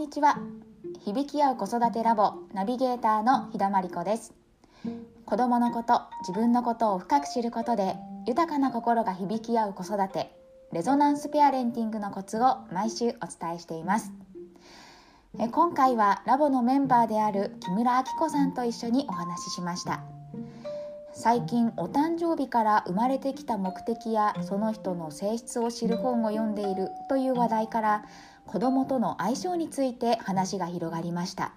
[0.00, 0.38] にちは。
[1.04, 4.32] 響き合う子育てラボナビゲーターの日田真理子です。
[5.26, 10.34] 子供のこと自分のことを深く知ることで豊かな心が響き合う子育て
[10.72, 14.10] レゾナンスペアレンティングのコツを毎週お伝えしています。
[15.38, 20.00] え今回はラボのメンバーである木村明子さんと一緒にお話ししました。
[21.12, 28.04] 最近お誕生日から生まれてきた目的やその人の性質を知る本を読んでいるという話題から
[28.50, 31.52] 子供との相性について話が広がりました。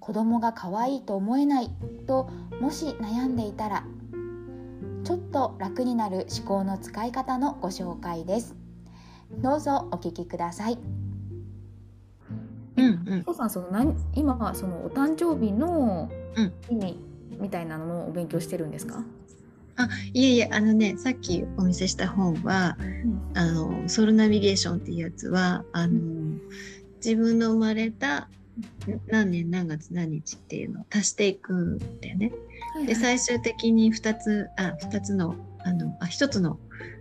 [0.00, 1.70] 子供が可愛いと思えない
[2.08, 2.28] と
[2.60, 3.84] もし悩んでいたら
[5.04, 8.56] ちょっと楽になる思考の使い方のご紹介です。
[9.38, 10.78] どうぞお聞きください。
[12.76, 16.10] うんうん、父さんその何今そのお誕生日の
[16.68, 16.98] 意味
[17.38, 19.04] みたいなのもお勉強してるんですか、
[19.76, 26.00] あいえいえあのねさっきお見せした本は、うん、あのソウルナビゲーションっていうやつはあの
[26.96, 28.28] 自分の生まれた
[29.08, 32.32] 何年何月何日っていうのを足していくんだよね。
[32.74, 36.58] はいはい、で最終的に2つあ2つのあのあ1つの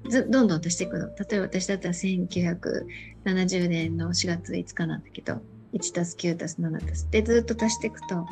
[0.09, 1.07] ずどんどん足していくの。
[1.07, 5.41] 例えば私だったら1970年の4月5日なんだけど
[5.73, 8.25] 1たす9たす7たすでずっと足していくと,、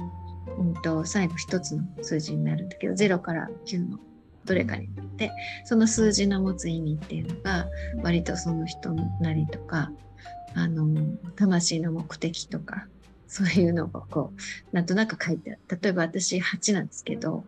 [0.57, 3.99] うんと最後1つの数字になるんだけど0から9の
[4.45, 5.31] どれかになって
[5.65, 7.67] その数字の持つ意味っていうのが
[8.01, 9.91] 割とその人なりとか
[10.55, 10.87] あの
[11.35, 12.87] 魂の目的とか
[13.27, 14.31] そういうのがこ
[14.71, 17.43] うなんとなく書いてある例えば私8なんですけど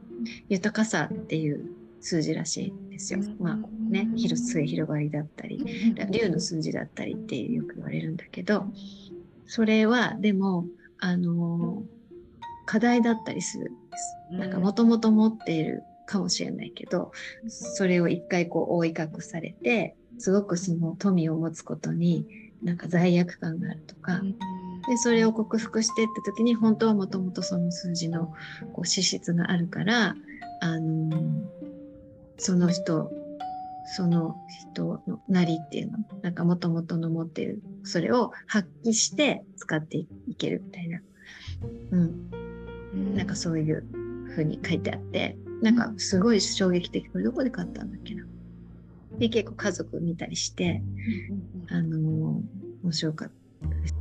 [0.49, 1.69] 豊かさっていう
[2.01, 3.19] 数字らしいんですよ。
[3.39, 5.63] まあね広末広がりだったり
[6.09, 8.65] 竜の数字だったりってよく言われるんだけど
[9.47, 10.65] それはでも
[10.99, 11.83] あの
[12.65, 14.37] 課題だったりするんです。
[14.39, 17.11] なんかもともと持っているかもしれないけど
[17.47, 22.25] それを一回こう覆い隠されてすごくその富を持つことに
[22.63, 24.21] なんか罪悪感があるとか、
[24.87, 28.33] でそれを克服していった時に本当はもともとその数字の
[28.73, 30.15] こう資質があるから
[30.61, 31.11] あの
[32.37, 33.11] その人
[33.95, 34.35] その
[34.73, 40.07] 人のなりっていうのなんかもともとの持っているそれを発揮して使ってい
[40.37, 41.01] けるみたいな、
[41.91, 43.85] うん、なんかそういう
[44.35, 47.07] ふうに書いてあってなんかすごい衝撃的。
[47.09, 48.23] これどこで買ったんだっけな。
[49.17, 50.81] で、結構家族見たりして、
[51.69, 53.31] あのー、面白かっ
[53.61, 53.95] たです。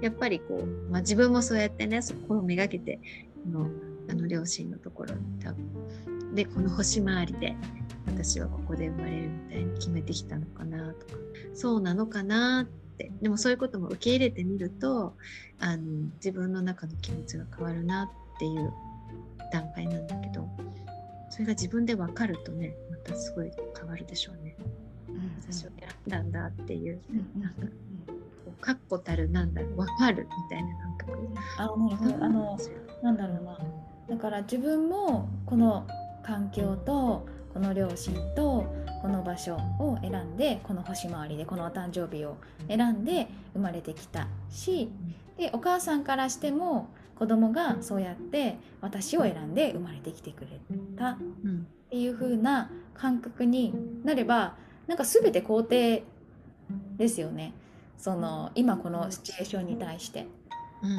[0.00, 3.00] やっぱりこう、まあ、自分もそうやってね、そこをめがけて、
[3.44, 3.70] この、
[4.08, 7.56] あの両親のところに多分、で、この星回りで、
[8.06, 11.12] 私はここで生まれるみたいに決めてきたのかなとか、
[11.54, 15.14] そうなのかなって、でもそういうことも受け入れてみると、
[15.58, 15.82] あの、
[16.14, 18.72] 自分の中の気持ちが変わるなっていう
[19.52, 20.48] 段階なんだけど、
[21.30, 24.56] それが自分で分かるとねまたすごい変わるでしょうね。
[25.08, 27.60] うん、私を選んだんだっていう、うん、なんか
[28.60, 31.28] 確固たるなんだろう分かるみたいな感覚。
[31.58, 32.24] あなるほど。
[32.24, 32.58] あの
[33.02, 33.58] なんだろうな。
[34.08, 35.86] だから自分もこの
[36.22, 38.66] 環境とこの両親と
[39.02, 42.36] この場所を選んでこの星回りでこのお誕生日を
[42.68, 44.90] 選んで生まれてきたし
[45.36, 46.88] でお母さんからしても
[47.22, 50.48] 子供がそうやって私を選んで生まれてきてくれ
[50.96, 51.10] た。
[51.10, 51.16] っ
[51.88, 53.72] ていう風な感覚に
[54.02, 54.56] なれば
[54.88, 56.02] なんか全て肯定
[56.96, 57.52] ですよね。
[57.96, 60.26] その今このシチュエーションに対して。
[60.82, 60.98] うん、うん、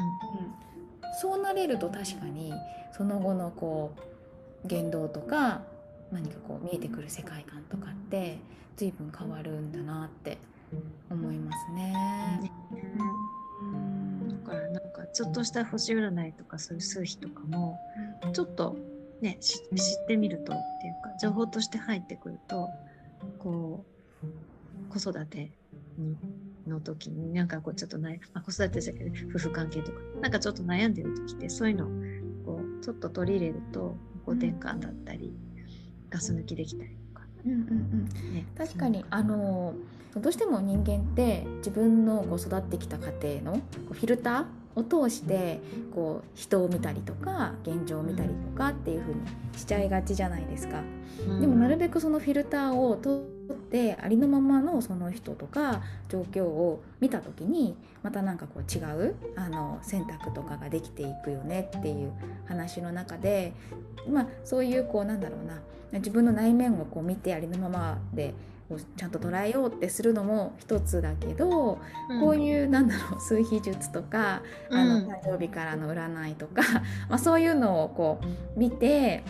[1.20, 2.54] そうなれると確かに
[2.96, 3.92] その後のこ
[4.64, 5.60] う言動とか
[6.10, 8.38] 何かこう見えてくる世界観とかって
[8.76, 10.38] 随分変わるんだなって
[11.10, 12.50] 思いますね。
[15.12, 17.78] ちょっとした星占いとかそういう数比とかも
[18.32, 18.76] ちょっと
[19.20, 22.68] ね知ってみるとっていうか情報として入ってくると
[23.38, 23.84] こ
[24.22, 25.50] う子育て
[25.98, 26.16] に
[26.66, 31.88] の時になんかこうちょっと悩、まあ、子育てじゃなくて夫婦関係とかなんかちょっと悩んでる時ってそういうのを
[32.56, 35.32] こうちょっと取り入れるとこう転換だったり、
[36.10, 37.26] ガス抜きできたりとか。
[37.44, 37.62] うんうんう
[38.30, 38.34] ん。
[38.34, 39.74] ね、確かにあの
[40.16, 44.44] どうしても人間って自分のこう育ってきた家庭のフィルター
[44.76, 45.60] を通して
[45.94, 49.20] こう人を見たりとか現状を見たりとかっていう風に
[49.56, 50.82] しちゃいがちじゃないですか。
[51.40, 53.20] でもなるべくそのフィルターを取
[53.52, 62.12] ってありのままのその人とか状況を見た時にまた何かこう違うあの選択とかができていくよねっていう
[62.46, 63.52] 話の中で、
[64.08, 65.60] まあ、そういうこうなんだろうな
[65.98, 68.34] 自分の内面をこう見てありのままで
[68.96, 71.78] ちゃんと捉えようってするのも一つだけど、
[72.08, 76.62] うん、こういうなんだろう数秘術とか、うん、あの誕生日からの占いとか、
[77.08, 78.20] まあ、そういうのをこ
[78.56, 79.22] う見て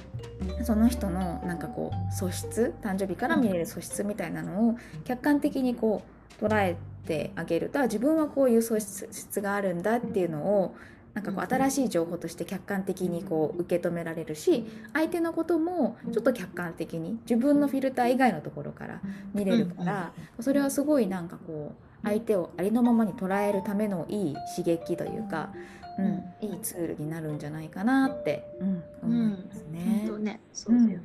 [0.63, 6.03] その人のなんかこう素質誕生日から見れる素質みたいなのを客観的にこ
[6.41, 10.75] う捉えってあげると自分はこういう素質があるんだっていうのを
[11.15, 19.01] なんかこう新しい情報として客観的にこう受け止められるし相手のこともちょっと客観的に自分のフィルター以外のところから
[19.33, 21.73] 見れるからそれはすごいなんかこ
[22.03, 25.51] う相手をありのままに捉えるためのいい刺激というか、
[25.99, 30.07] うん、いいツールになるんじゃないかなって、うん、思いますね。
[30.11, 31.01] うん、ねそうだよ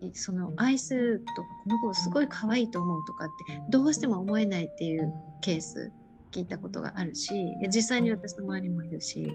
[0.00, 5.90] ね、その愛するとかこの子すごい可愛いと思うとかってどうしても思えないっていうケース
[6.30, 9.32] 聞いたことがあるし実際に私の周りもいるし、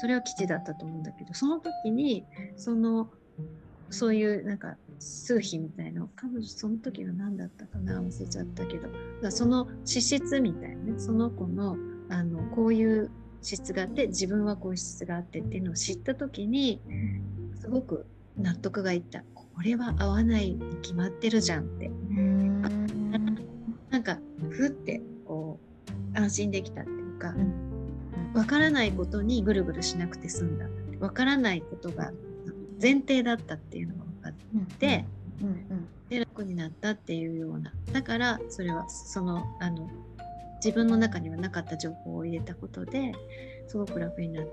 [0.00, 2.24] それは基地だったと思うんだけどその時に
[2.56, 3.10] その
[3.90, 8.88] そういうなんか数比みたいな彼女その時は何だったかな忘れちゃったけど
[9.22, 11.76] だその資質みたいなねその子の
[12.10, 13.10] あのこういう
[13.42, 16.80] 資質があって自分はこういう資質があってっていうのを知った時に
[17.60, 18.06] すごく
[18.36, 19.24] 納得がいった。
[19.34, 21.90] これは合わないに決まってるじゃんって。
[23.90, 24.18] なんか
[24.50, 25.02] ふって
[26.18, 27.34] 安心できたっていうか
[28.34, 30.66] わからないことにぐるぐるしなくて済んだ。
[31.00, 32.12] わからないことが
[32.80, 35.04] 前提だったっていうのが分かって、
[36.08, 37.72] で楽になったっていうような。
[37.92, 39.88] だからそれはそのあの
[40.56, 43.12] 自分の中にはなかった情報を入れたことで
[43.68, 44.46] すごく楽になっ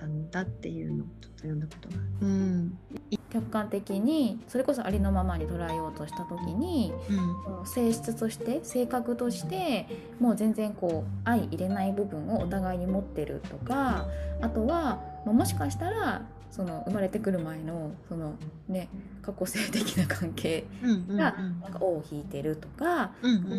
[0.00, 2.78] たんだっていうのをちょっと読んだことがうん、
[3.30, 6.92] 客観的にそれこそありのままに捉えようとした時に、
[7.58, 9.86] うん、性質として性格として
[10.18, 14.06] もう全然こう相入れない部分をお互いに持ってるとか
[14.40, 18.34] あとはもしかしたらその生まれてくる前のその、
[18.68, 18.88] ね、
[19.22, 20.64] 過去性的な関係
[21.08, 21.32] が
[21.62, 23.12] なんか尾を引いてるとか、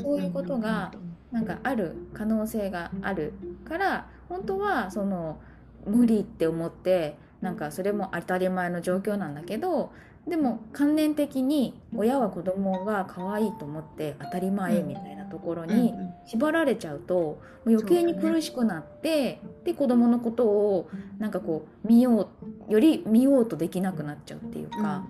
[0.03, 0.91] そういうことが
[1.31, 3.31] なんかある可能性がある
[3.63, 5.39] から本当はその
[5.85, 9.91] 無理って思ってなんかそれも当たり前の状況なんだけど
[10.27, 15.93] でも観念的に親は子供が可愛いと思って当たり前みたいなところに
[16.27, 22.29] 縛られちゃうと余計に苦しくなって、で子供のことをなんかこう見よ
[22.69, 25.05] うより見ようとできなくなっちゃうっていうか。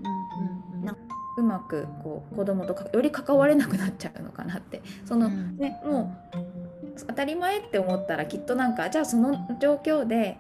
[1.38, 4.82] うまくこう子供とより関われなくなっちゃうのかなって。
[5.06, 10.38] その、ね、もう当たり前って思ったらきっとなんかじゃあその状況で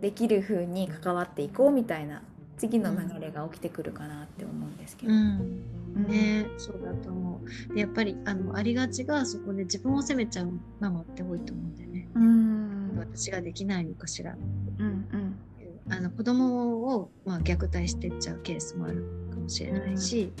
[0.00, 2.22] できる風に関わっていこうみたいな
[2.56, 5.12] 次の流れが起きてくるかなって思うんですけど。
[5.12, 5.62] うん。
[6.08, 7.40] ね、そうだと思
[7.70, 7.74] う。
[7.74, 12.08] でやっぱりあのありがちがそこで自分を責めちゃうママって多いと思うんだよね。
[12.14, 12.96] うん。
[12.98, 14.36] 私ができないのかしら。
[14.78, 20.32] うんうん、あの子供をまあ虐待してっちゃうケースもあるかもしれないし、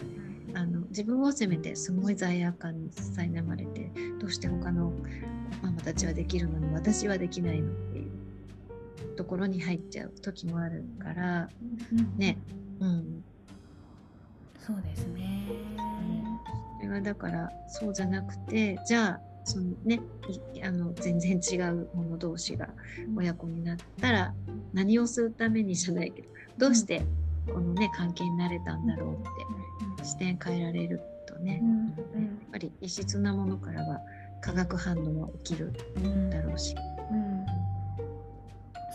[0.50, 4.92] うん、あの自分を責めてすごい罪悪感に苛まれてどうして他の
[5.62, 8.10] ママたちはできるのに私はできないのっていう
[9.16, 11.48] ところに入っちゃう時もあるから、
[12.16, 12.38] ね、
[12.80, 13.24] うん、
[14.58, 15.46] そうですね。
[16.80, 20.00] それはだからそうじゃなくてじゃあそのね
[20.62, 22.68] あの全然違う者同士が
[23.16, 24.34] 親子になったら
[24.72, 26.28] 何をするためにじゃないけど
[26.58, 27.02] どうして
[27.46, 31.62] このね関係になれたんだろうって視点変えられるとね、
[32.14, 34.00] やっぱり異質なものからは
[34.40, 35.72] 化学反応は起きる
[36.30, 36.74] だろうし。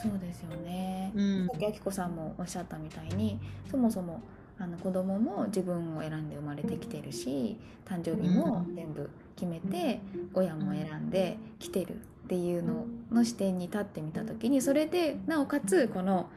[0.06, 3.40] うんそうですよね、うん、さっきあきこさんもおっしゃったみたいに
[3.70, 4.22] そもそも
[4.60, 10.00] あの子供も自分を選んで生まれてきてるし誕生日も全部決めて
[10.34, 16.30] 親も選んできてるっていうのの視点に立ってみた時にそれでなおかつこの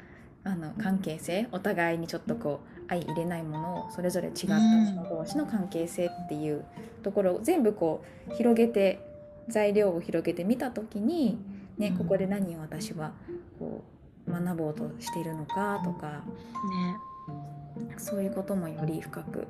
[0.43, 6.65] あの関係性お互いにちょっとこう相入れないものをそれぞれ違った人同士の関係性っていう
[7.03, 9.01] ところを全部こう広げて
[9.49, 11.39] 材料を広げてみた時に、
[11.79, 13.13] ね、ここで何を私は
[13.59, 13.85] こ
[14.27, 16.23] う学ぼうとしているのかとか、
[17.79, 19.47] ね、そういうこともより深く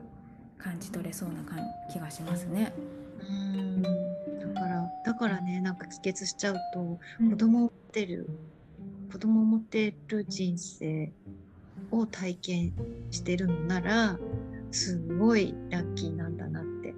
[0.59, 1.45] 感じ取れそうな
[1.93, 2.73] 気がしますね。
[3.21, 3.83] うん。
[3.83, 6.99] だからだからねなんか帰結しちゃうと、
[7.31, 8.29] 子供を持ってる
[9.13, 11.13] 子供を持ってる人生
[11.91, 12.73] を体験
[13.11, 14.19] してるのなら
[14.73, 16.95] すごいラッキーなんだなって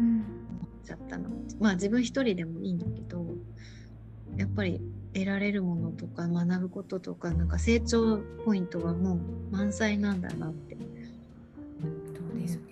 [0.00, 1.30] 思っちゃったの。
[1.58, 3.25] まあ自分一人でもいいんだけど
[4.36, 4.80] やっぱり
[5.14, 9.18] 得られるものとか学ぶこととかなんか成長ポイントはもう
[9.50, 10.76] 満載なんだなって。
[12.14, 12.66] そうですね。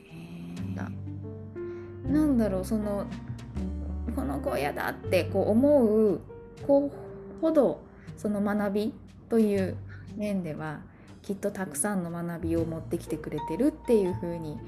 [2.06, 3.06] なんだろうその
[4.14, 6.20] この子嫌だってこう思う
[6.66, 6.90] 子
[7.40, 7.80] ほど
[8.16, 8.94] その学び
[9.28, 9.76] という
[10.16, 10.80] 面では
[11.22, 14.58] きっとたくさんの学びを持ってきてくれてるっていう風に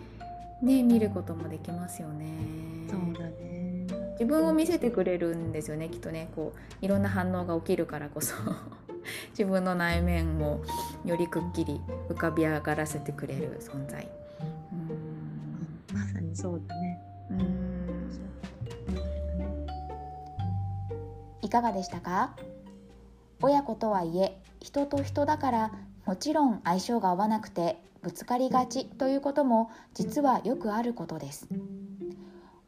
[0.62, 2.26] ね見ることもできますよね。
[2.90, 3.55] そうだね
[4.18, 6.30] 自分を見せてくれるんですよねきっとね。
[6.34, 8.34] こういろんな反応が起きるからこそ。
[9.38, 10.62] 自分の内面も
[11.04, 14.08] よりくっきり浮かび上がらせてくれる存在。
[14.72, 15.96] うん。
[15.96, 17.00] まさにそうだね。
[17.30, 17.76] うん。
[21.42, 22.34] いかがでしたか？
[23.42, 25.72] 親子とはいえ人と人だから
[26.06, 31.46] もちろん相性が合わなくてぶつかりがちということも実はよくあることです。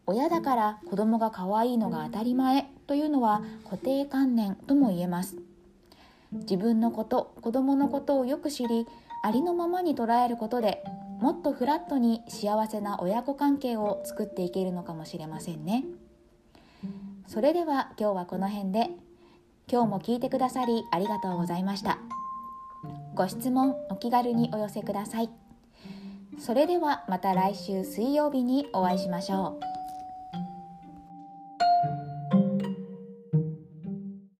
[0.09, 5.37] 親だから子供が可愛いのが当たり前というのは固定観念とも言えます。
[6.33, 8.87] 自分のこと子供のことをよく知り
[9.23, 10.83] ありのままに捉えることで
[11.21, 15.85] もっとフラットに幸せな親子関係を作っていけるのかもしれませんね。
[17.27, 18.91] それでは今日はこの辺で。
[19.71, 21.99] 今日も聞いてくださりありがとうございました。
[23.15, 25.29] ご質問お気軽にお寄せください。
[26.38, 29.78] それではまた来週水曜日にお会いしましょう。